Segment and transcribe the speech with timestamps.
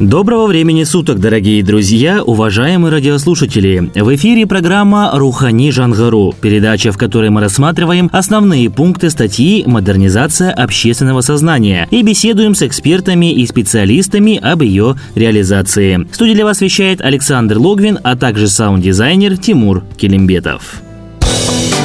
[0.00, 3.90] Доброго времени суток, дорогие друзья, уважаемые радиослушатели!
[3.96, 11.20] В эфире программа «Рухани Жангару», передача, в которой мы рассматриваем основные пункты статьи «Модернизация общественного
[11.20, 16.06] сознания» и беседуем с экспертами и специалистами об ее реализации.
[16.08, 20.80] В студии для вас вещает Александр Логвин, а также саунд-дизайнер Тимур Келимбетов.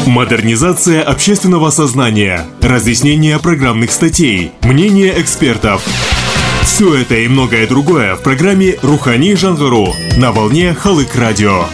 [0.05, 5.83] Модернизация общественного сознания, разъяснение программных статей, мнение экспертов–
[6.63, 11.65] все это и многое другое в программе «Рухани Жангару» на волне Халык Радио.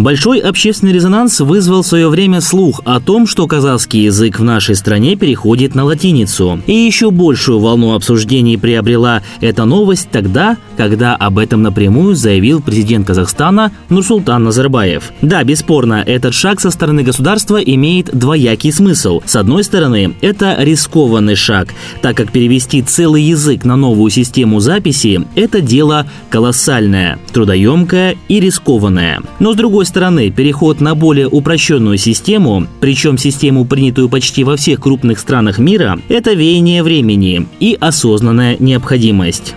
[0.00, 4.74] Большой общественный резонанс вызвал в свое время слух о том, что казахский язык в нашей
[4.74, 6.62] стране переходит на латиницу.
[6.66, 13.06] И еще большую волну обсуждений приобрела эта новость тогда, когда об этом напрямую заявил президент
[13.06, 15.12] Казахстана Нурсултан Назарбаев.
[15.20, 19.20] Да, бесспорно, этот шаг со стороны государства имеет двоякий смысл.
[19.26, 25.20] С одной стороны, это рискованный шаг, так как перевести целый язык на новую систему записи–
[25.34, 29.20] это дело колоссальное, трудоемкое и рискованное.
[29.40, 34.80] Но с другой стороны, переход на более упрощенную систему, причем систему, принятую почти во всех
[34.80, 39.54] крупных странах мира, это веяние времени и осознанная необходимость.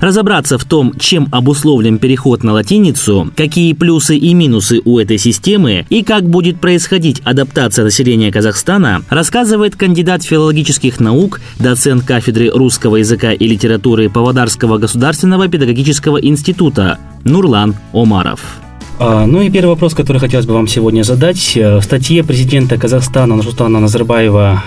[0.00, 5.86] Разобраться в том, чем обусловлен переход на латиницу, какие плюсы и минусы у этой системы
[5.88, 13.32] и как будет происходить адаптация населения Казахстана, рассказывает кандидат филологических наук, доцент кафедры русского языка
[13.32, 18.63] и литературы Павлодарского государственного педагогического института Нурлан Омаров.
[18.96, 21.56] А, ну и первый вопрос, который хотелось бы вам сегодня задать.
[21.56, 24.62] Э, в статье президента Казахстана Нурсултана Назарбаева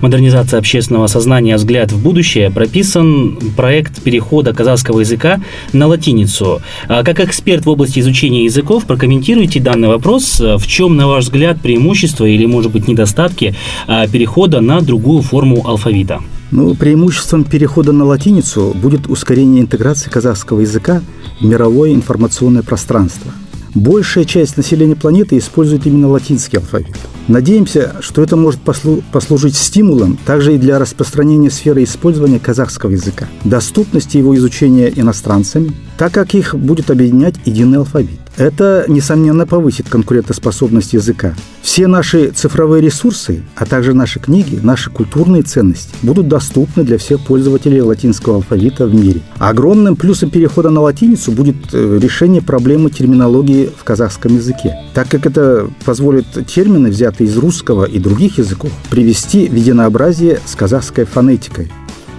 [0.00, 5.40] модернизация общественного сознания «Взгляд в будущее» прописан проект перехода казахского языка
[5.72, 6.62] на латиницу.
[6.86, 10.38] А как эксперт в области изучения языков, прокомментируйте данный вопрос.
[10.38, 13.56] В чем, на ваш взгляд, преимущества или, может быть, недостатки
[13.88, 16.20] а, перехода на другую форму алфавита?
[16.52, 21.02] Ну, преимуществом перехода на латиницу будет ускорение интеграции казахского языка
[21.40, 23.32] в мировое информационное пространство–
[23.76, 26.96] Большая часть населения планеты использует именно латинский алфавит.
[27.28, 33.28] Надеемся, что это может послу- послужить стимулом также и для распространения сферы использования казахского языка,
[33.44, 38.18] доступности его изучения иностранцами, так как их будет объединять единый алфавит.
[38.36, 41.34] Это, несомненно, повысит конкурентоспособность языка.
[41.62, 47.20] Все наши цифровые ресурсы, а также наши книги, наши культурные ценности будут доступны для всех
[47.20, 49.20] пользователей латинского алфавита в мире.
[49.38, 55.26] Огромным плюсом перехода на латиницу будет э, решение проблемы терминологии в казахском языке, так как
[55.26, 61.70] это позволит термины, взятые из русского и других языков, привести в единообразие с казахской фонетикой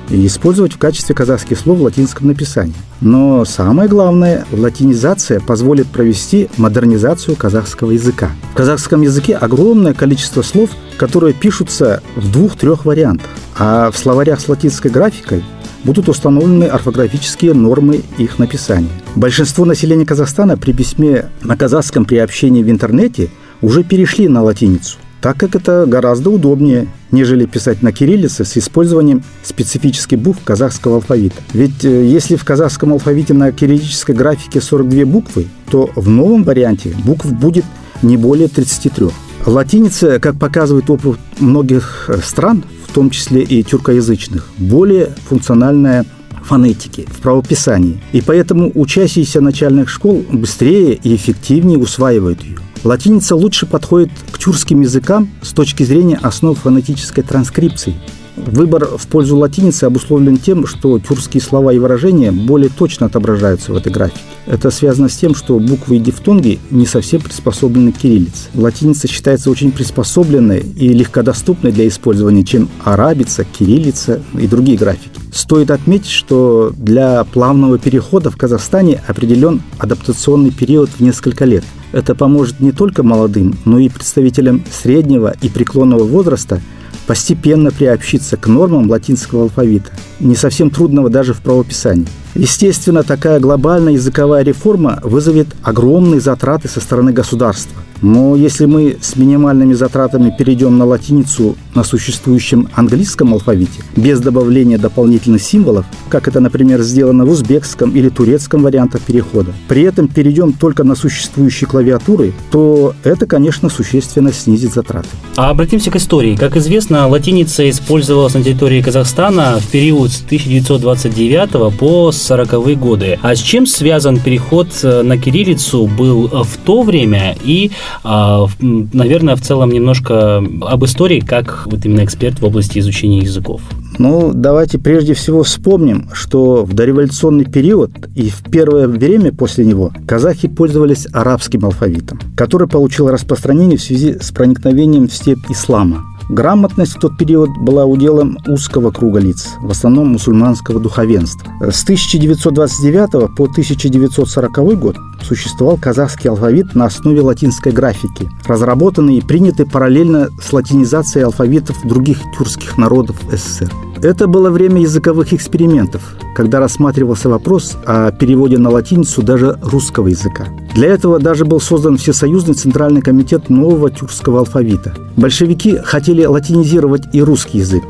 [0.09, 2.73] и использовать в качестве казахских слов в латинском написании.
[3.01, 8.31] Но самое главное, латинизация позволит провести модернизацию казахского языка.
[8.53, 14.47] В казахском языке огромное количество слов, которые пишутся в двух-трех вариантах, а в словарях с
[14.47, 15.43] латинской графикой
[15.83, 18.89] будут установлены орфографические нормы их написания.
[19.15, 23.29] Большинство населения Казахстана при письме на казахском при общении в интернете
[23.61, 29.23] уже перешли на латиницу так как это гораздо удобнее, нежели писать на кириллице с использованием
[29.43, 31.41] специфических букв казахского алфавита.
[31.53, 36.95] Ведь э, если в казахском алфавите на кириллической графике 42 буквы, то в новом варианте
[37.03, 37.65] букв будет
[38.01, 39.07] не более 33.
[39.45, 46.05] Латиница, как показывает опыт многих э, стран, в том числе и тюркоязычных, более функциональная
[46.43, 48.01] фонетики в правописании.
[48.13, 52.57] И поэтому учащиеся начальных школ быстрее и эффективнее усваивают ее.
[52.83, 57.95] Латиница лучше подходит к тюркским языкам с точки зрения основ фонетической транскрипции.
[58.37, 63.75] Выбор в пользу латиницы обусловлен тем, что тюркские слова и выражения более точно отображаются в
[63.77, 64.19] этой графике.
[64.45, 68.49] Это связано с тем, что буквы и дифтонги не совсем приспособлены к кириллице.
[68.53, 75.16] Латиница считается очень приспособленной и легкодоступной для использования, чем арабица, кириллица и другие графики.
[75.37, 81.63] Стоит отметить, что для плавного перехода в Казахстане определен адаптационный период в несколько лет.
[81.91, 86.59] Это поможет не только молодым, но и представителям среднего и преклонного возраста
[87.05, 92.07] постепенно приобщиться к нормам латинского алфавита, не совсем трудного даже в правописании.
[92.35, 97.81] Естественно, такая глобальная языковая реформа вызовет огромные затраты со стороны государства.
[98.01, 104.77] Но если мы с минимальными затратами перейдем на латиницу на существующем английском алфавите, без добавления
[104.77, 110.53] дополнительных символов, как это, например, сделано в узбекском или турецком вариантах перехода, при этом перейдем
[110.53, 115.09] только на существующие клавиатуры, то это, конечно, существенно снизит затраты.
[115.35, 116.35] А обратимся к истории.
[116.35, 123.19] Как известно, известно, латиница использовалась на территории Казахстана в период с 1929 по 40 годы.
[123.21, 127.71] А с чем связан переход э, на кириллицу был в то время и,
[128.03, 133.61] а, наверное, в целом немножко об истории, как вот именно эксперт в области изучения языков?
[133.99, 139.91] Ну, давайте прежде всего вспомним, что в дореволюционный период и в первое время после него
[140.07, 146.16] казахи пользовались арабским алфавитом, который получил распространение в связи с проникновением в степь ислама.
[146.29, 151.51] Грамотность в тот период была уделом узкого круга лиц, в основном мусульманского духовенства.
[151.61, 159.65] С 1929 по 1940 год существовал казахский алфавит на основе латинской графики, разработанный и принятый
[159.65, 163.71] параллельно с латинизацией алфавитов других тюркских народов СССР.
[164.01, 170.47] Это было время языковых экспериментов, когда рассматривался вопрос о переводе на латиницу даже русского языка.
[170.75, 174.93] Для этого даже был создан Всесоюзный Центральный комитет нового тюркского алфавита.
[175.15, 177.83] Большевики хотели латинизировать и русский язык.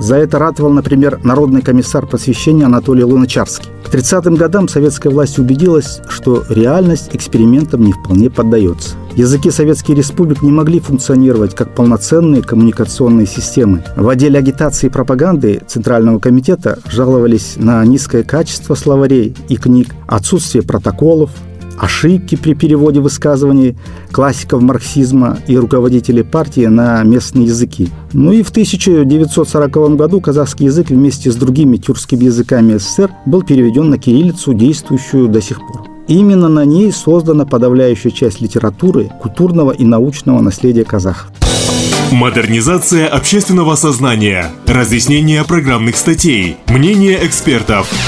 [0.00, 3.68] За это ратовал, например, народный комиссар просвещения Анатолий Луначарский.
[3.84, 8.96] К 30-м годам советская власть убедилась, что реальность экспериментам не вполне поддается.
[9.16, 13.84] Языки советских республик не могли функционировать как полноценные коммуникационные системы.
[13.94, 20.62] В отделе агитации и пропаганды Центрального комитета жаловались на низкое качество словарей и книг, отсутствие
[20.62, 21.30] протоколов,
[21.78, 23.76] ошибки при переводе высказываний
[24.12, 27.90] классиков марксизма и руководителей партии на местные языки.
[28.14, 33.90] Ну и в 1940 году казахский язык вместе с другими тюркскими языками СССР был переведен
[33.90, 35.91] на кириллицу, действующую до сих пор.
[36.08, 41.30] Именно на ней создана подавляющая часть литературы, культурного и научного наследия казахов.
[42.10, 47.90] Модернизация общественного сознания, разъяснение программных статей, мнение экспертов–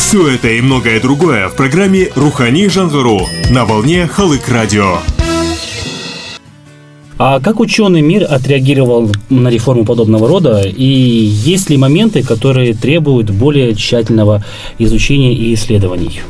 [0.00, 4.96] все это и многое другое в программе «Рухани Жангару» на волне Халык Радио.
[7.18, 10.62] А как ученый мир отреагировал на реформу подобного рода?
[10.62, 14.42] И есть ли моменты, которые требуют более тщательного
[14.78, 16.22] изучения и исследований?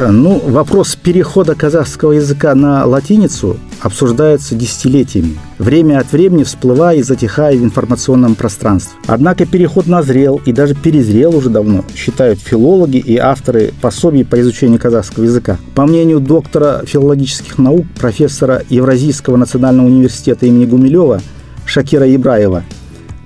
[0.00, 7.56] Ну, вопрос перехода казахского языка на латиницу обсуждается десятилетиями, время от времени всплывая и затихая
[7.56, 8.94] в информационном пространстве.
[9.06, 14.80] Однако переход назрел и даже перезрел уже давно, считают филологи и авторы пособий по изучению
[14.80, 15.58] казахского языка.
[15.74, 21.20] По мнению доктора филологических наук, профессора Евразийского национального университета имени Гумилева
[21.66, 22.64] Шакира Ибраева,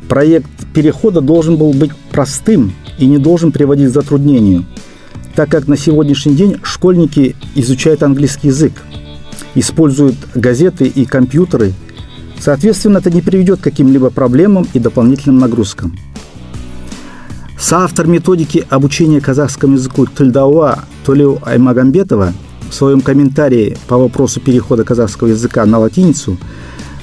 [0.08, 4.64] проект перехода должен был быть простым и не должен приводить к затруднению–
[5.36, 8.72] так как на сегодняшний день школьники изучают английский язык,
[9.54, 11.74] используют газеты и компьютеры.
[12.40, 15.96] Соответственно, это не приведет к каким-либо проблемам и дополнительным нагрузкам.
[17.58, 22.32] Соавтор методики обучения казахскому языку Тульдауа Толеу Аймагамбетова
[22.70, 26.38] в своем комментарии по вопросу перехода казахского языка на латиницу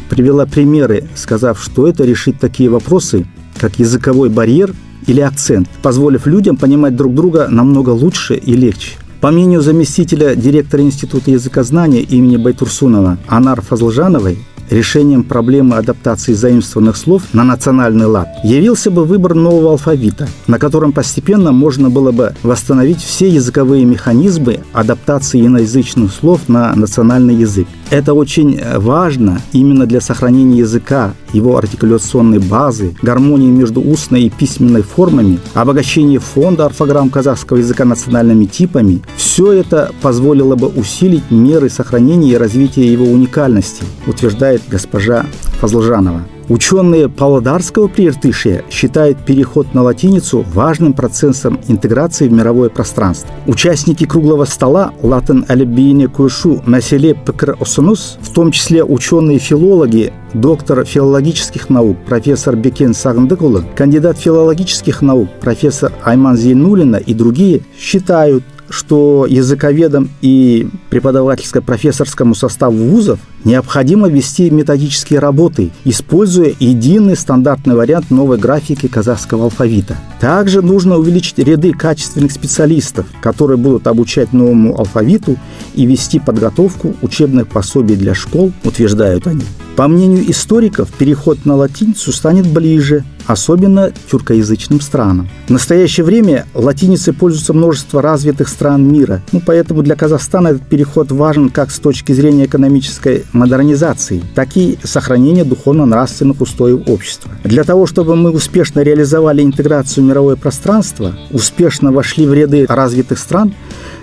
[0.09, 3.27] привела примеры, сказав, что это решит такие вопросы,
[3.59, 4.73] как языковой барьер–
[5.07, 8.97] или акцент, позволив людям понимать друг друга намного лучше и легче.
[9.21, 14.37] По мнению заместителя директора Института языкознания имени Байтурсунова Анар Фазлжановой,
[14.69, 20.91] решением проблемы адаптации заимствованных слов на национальный лад явился бы выбор нового алфавита, на котором
[20.91, 27.67] постепенно можно было бы восстановить все языковые механизмы адаптации иноязычных слов на национальный язык.
[27.89, 34.81] Это очень важно именно для сохранения языка, его артикуляционной базы, гармонии между устной и письменной
[34.81, 39.01] формами, обогащения фонда орфограмм казахского языка национальными типами.
[39.15, 45.25] Все это позволило бы усилить меры сохранения и развития его уникальности, утверждает госпожа
[45.59, 46.21] Фазлжанова.
[46.49, 53.29] Ученые Павлодарского прииртышья считают переход на латиницу важным процессом интеграции в мировое пространство.
[53.47, 57.15] Участники круглого стола Латин Алибине Кушу на селе
[57.59, 65.93] Осунус, в том числе ученые-филологи, доктор филологических наук профессор Бекен Сагндыкулы, кандидат филологических наук профессор
[66.03, 75.71] Айман Зейнулина и другие считают, что языковедам и преподавательско-профессорскому составу вузов необходимо вести методические работы,
[75.85, 79.95] используя единый стандартный вариант новой графики казахского алфавита.
[80.19, 85.37] Также нужно увеличить ряды качественных специалистов, которые будут обучать новому алфавиту
[85.75, 89.43] и вести подготовку учебных пособий для школ, утверждают они.
[89.75, 95.29] По мнению историков, переход на латиницу станет ближе, особенно тюркоязычным странам.
[95.47, 101.11] В настоящее время латиницей пользуется множество развитых стран мира, ну, поэтому для Казахстана этот переход
[101.11, 107.31] важен как с точки зрения экономической модернизации, так и сохранения духовно-нравственных устоев общества.
[107.43, 113.19] Для того, чтобы мы успешно реализовали интеграцию в мировое пространство, успешно вошли в ряды развитых
[113.19, 113.53] стран,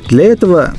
[0.09, 0.75] для этого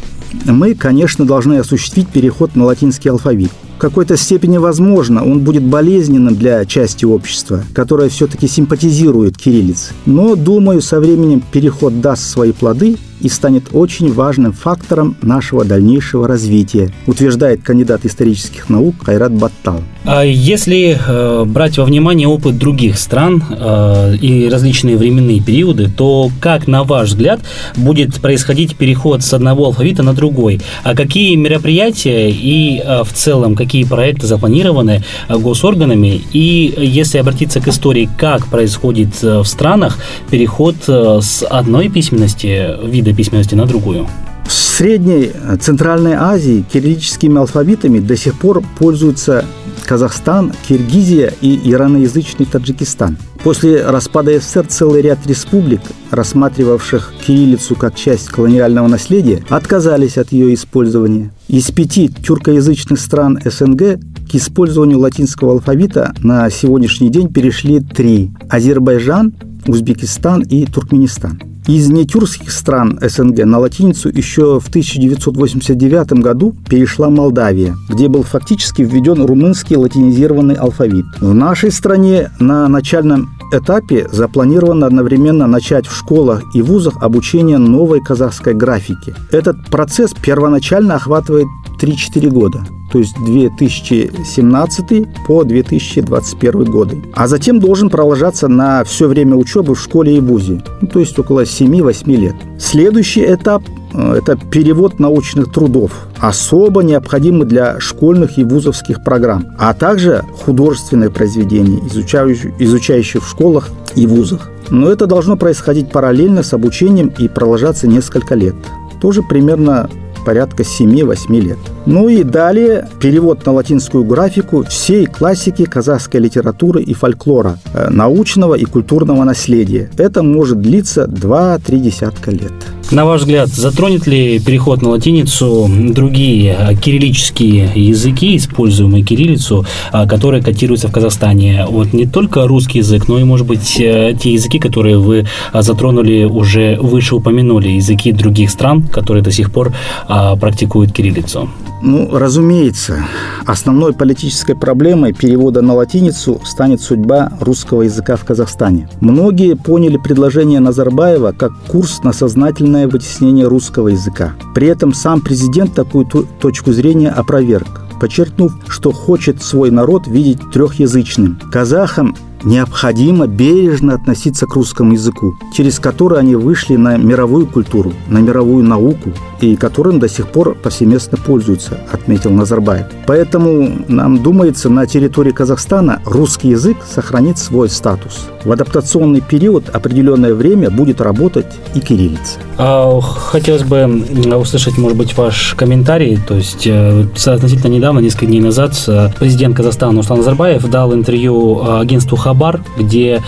[0.46, 3.52] мы, конечно, должны осуществить переход на латинский алфавит.
[3.82, 9.94] Какой-то степени возможно, он будет болезненным для части общества, которая все-таки симпатизирует кириллице.
[10.06, 16.28] Но, думаю, со временем переход даст свои плоды, и станет очень важным фактором нашего дальнейшего
[16.28, 19.82] развития, утверждает кандидат исторических наук Хайрат Баттал.
[20.04, 26.32] А если э, брать во внимание опыт других стран э, и различные временные периоды, то
[26.40, 27.40] как, на ваш взгляд,
[27.76, 30.60] будет происходить переход с одного алфавита на другой?
[30.84, 36.22] А какие мероприятия и э, в целом какие проекты запланированы э, госорганами?
[36.34, 40.00] И если обратиться к истории, как происходит э, в странах
[40.32, 44.08] переход э, с одной письменности, вида письменности на другую?
[44.46, 49.46] В Средней э, Центральной Азии кириллическими алфавитами до сих пор пользуются
[49.86, 53.18] Казахстан, Киргизия и ираноязычный Таджикистан.
[53.44, 60.54] После распада СССР целый ряд республик, рассматривавших кириллицу как часть колониального наследия, отказались от ее
[60.54, 61.32] использования.
[61.48, 64.00] Из пяти тюркоязычных стран СНГ
[64.32, 69.34] к использованию латинского алфавита на сегодняшний день перешли три– Азербайджан,
[69.68, 71.51] Узбекистан и Туркменистан.
[71.68, 78.82] Из нетюркских стран СНГ на латиницу еще в 1989 году перешла Молдавия, где был фактически
[78.82, 81.06] введен румынский латинизированный алфавит.
[81.20, 88.02] В нашей стране на начальном этапе запланировано одновременно начать в школах и вузах обучение новой
[88.02, 89.14] казахской графики.
[89.32, 91.48] Этот процесс первоначально охватывает
[91.80, 97.02] 3-4 года то есть 2017 по 2021 годы.
[97.14, 101.18] А затем должен продолжаться на все время учебы в школе и вузе, ну, то есть
[101.18, 102.36] около 7-8 лет.
[102.60, 109.74] Следующий этап э, это перевод научных трудов, особо необходимый для школьных и вузовских программ, а
[109.74, 114.50] также художественные произведения, изучающие, изучающие в школах и вузах.
[114.70, 118.56] Но это должно происходить параллельно с обучением и продолжаться несколько лет.
[119.02, 119.90] Тоже примерно
[120.26, 121.58] порядка 7-8 лет.
[121.86, 128.56] Ну и далее перевод на латинскую графику всей классики казахской литературы и фольклора, э, научного
[128.56, 129.90] и культурного наследия.
[129.98, 132.54] Это может длиться 2-3 десятка лет.
[132.92, 140.06] На ваш взгляд, затронет ли переход на латиницу другие э, кириллические языки, используемые кириллицу, э,
[140.08, 141.66] которые котируются в Казахстане?
[141.70, 146.78] Вот не только русский язык, но и, может быть, те языки, которые вы затронули, уже
[146.82, 149.74] выше упомянули, языки других стран, которые до сих пор
[150.08, 151.50] практикуют кириллицу.
[151.82, 153.04] Ну, разумеется,
[153.46, 158.88] основной политической проблемой перевода на латиницу станет судьба русского языка в Казахстане.
[159.00, 164.34] Многие поняли предложение Назарбаева как курс на сознательное вытеснение русского языка.
[164.54, 171.40] При этом сам президент такую точку зрения опроверг подчеркнув, что хочет свой народ видеть трехязычным.
[171.52, 178.20] Казахам необходимо бережно относиться к русскому языку, через который они вышли на мировую культуру, на
[178.20, 182.86] мировую науку, и которым до сих пор повсеместно пользуются, отметил Назарбаев.
[183.08, 188.28] Поэтому нам думается, на территории Казахстана русский язык сохранит свой статус.
[188.44, 192.40] В адаптационный период определенное время будет работать и кириллица.
[192.58, 194.04] А, хотелось бы
[194.36, 196.20] услышать, может быть, ваш комментарий.
[196.28, 201.62] То есть э, относительно недавно, несколько дней назад, э, президент Казахстана Руслан Назарбаев дал интервью
[201.64, 203.22] э, агентству Хабар, где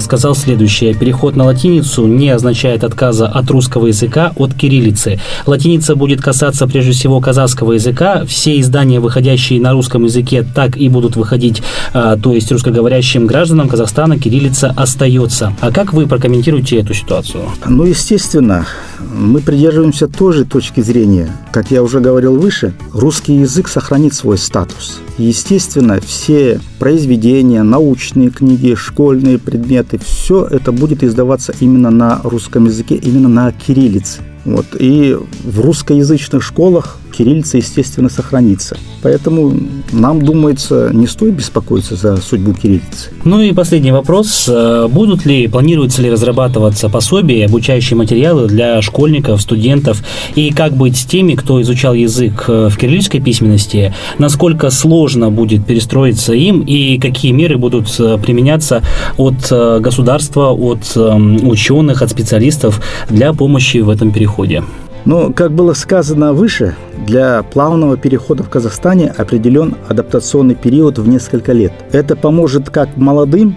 [0.00, 0.92] сказал следующее.
[0.92, 5.20] Переход на латиницу не означает отказа от русского языка от кириллицы.
[5.46, 8.24] Латиница будет касаться прежде всего казахского языка.
[8.26, 11.62] Все издания, выходящие на русском языке, так и будут выходить,
[11.92, 15.52] то есть русскоговорящим гражданам Казахстана кириллица остается.
[15.60, 17.44] А как вы прокомментируете эту ситуацию?
[17.64, 18.66] Ну, естественно,
[18.98, 21.30] мы придерживаемся той же точки зрения.
[21.52, 25.00] Как я уже говорил выше, русский язык сохранит свой статус.
[25.16, 32.94] Естественно, все произведения, научные книги, школьные предметы, все это будет издаваться именно на русском языке,
[32.96, 34.20] именно на кириллице.
[34.44, 34.66] Вот.
[34.78, 38.76] И в русскоязычных школах кириллица, естественно, сохранится.
[39.02, 39.52] Поэтому
[39.92, 43.10] нам, думается, не стоит беспокоиться за судьбу кириллицы.
[43.24, 44.48] Ну и последний вопрос.
[44.48, 50.04] Э, будут ли, планируется ли разрабатываться пособия, обучающие материалы для школьников, студентов?
[50.36, 53.92] И как быть с теми, кто изучал язык э, в кириллической письменности?
[54.18, 56.60] Насколько сложно будет перестроиться им?
[56.60, 58.82] И какие меры будут э, применяться
[59.16, 64.62] от государства, от эм, ученых, от специалистов для помощи в этом переходе?
[65.08, 71.52] Но, как было сказано выше, для плавного перехода в Казахстане определен адаптационный период в несколько
[71.54, 71.72] лет.
[71.92, 73.56] Это поможет как молодым,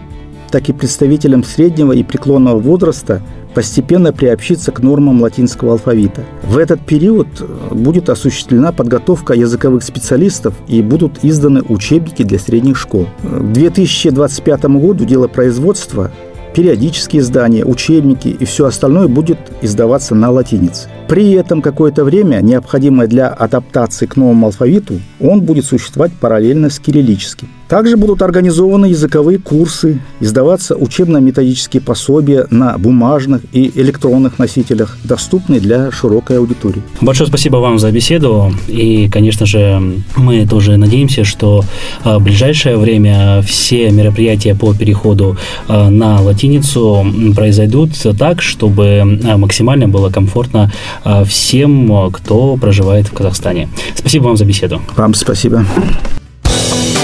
[0.50, 3.22] так и представителям среднего и преклонного возраста
[3.54, 6.24] постепенно приобщиться к нормам латинского алфавита.
[6.44, 7.28] В этот период
[7.70, 13.08] будет осуществлена подготовка языковых специалистов и будут изданы учебники для средних школ.
[13.24, 16.12] К 2025 году дело производства
[16.54, 20.90] периодические издания, учебники и все остальное будет издаваться на латинице.
[21.08, 26.80] При этом какое-то время, необходимое для адаптации к новому алфавиту, он будет существовать параллельно с
[26.80, 27.50] кириллическим.
[27.72, 35.90] Также будут организованы языковые курсы, издаваться учебно-методические пособия на бумажных и электронных носителях, доступные для
[35.90, 36.82] широкой аудитории.
[37.00, 38.52] Большое спасибо вам за беседу.
[38.68, 39.82] И, конечно же,
[40.18, 41.64] мы тоже надеемся, что
[42.04, 45.38] а, в ближайшее время все мероприятия по переходу
[45.70, 50.74] а, на латиницу произойдут так, чтобы а, максимально было комфортно
[51.26, 53.70] всем, кто проживает в Казахстане.
[53.96, 54.82] Спасибо вам за беседу.
[54.98, 55.66] Вам спасибо.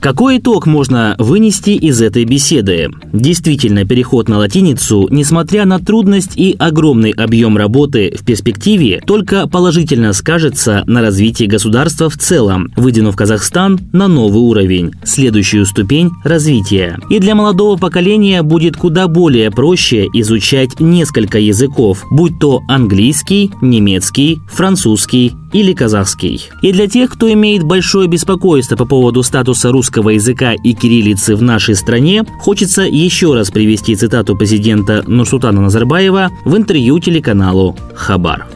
[0.00, 2.88] Какой итог можно вынести из этой беседы?
[3.12, 10.14] Действительно, переход на латиницу, несмотря на трудность и огромный объем работы в перспективе, только положительно
[10.14, 16.98] скажется на развитии государства в целом, вытянув Казахстан на новый уровень, следующую ступень развития.
[17.10, 24.38] И для молодого поколения будет куда более проще изучать несколько языков, будь то английский, немецкий,
[24.50, 26.48] французский или казахский.
[26.62, 31.42] И для тех, кто имеет большое беспокойство по поводу статуса русского языка и кириллицы в
[31.42, 38.46] нашей стране, хочется еще раз привести цитату президента Нурсултана Назарбаева в интервью телеканалу «Хабар».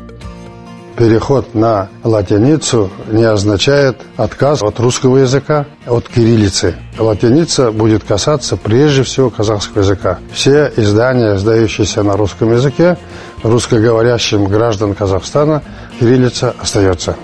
[0.96, 6.76] Переход на латиницу не означает отказ от русского языка, от кириллицы.
[7.00, 10.20] Латиница будет касаться прежде всего казахского языка.
[10.32, 12.96] Все издания, издающиеся на русском языке,
[13.42, 15.64] русскоговорящим граждан Казахстана,
[15.98, 17.16] кириллица остается.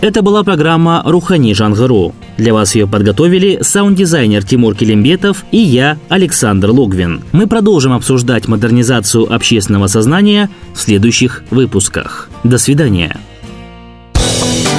[0.00, 2.14] Это была программа «Рухани Жангару».
[2.36, 7.22] Для вас ее подготовили саунд-дизайнер Тимур Келимбетов и я, Александр Логвин.
[7.32, 12.28] Мы продолжим обсуждать модернизацию общественного сознания в следующих выпусках.
[12.44, 13.16] До свидания.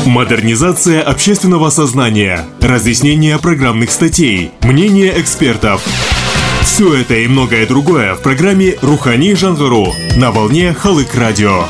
[0.05, 5.83] Модернизация общественного сознания, разъяснение программных статей, мнение экспертов.
[6.61, 11.63] Все это и многое другое в программе «Рухани Жангару» на волне Халык Радио.